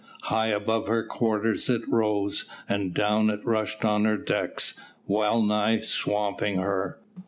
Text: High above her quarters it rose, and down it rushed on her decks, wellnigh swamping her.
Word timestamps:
High 0.23 0.47
above 0.47 0.87
her 0.87 1.03
quarters 1.03 1.69
it 1.69 1.87
rose, 1.87 2.45
and 2.67 2.91
down 2.91 3.29
it 3.29 3.45
rushed 3.45 3.85
on 3.85 4.05
her 4.05 4.17
decks, 4.17 4.73
wellnigh 5.05 5.81
swamping 5.81 6.55
her. 6.57 6.97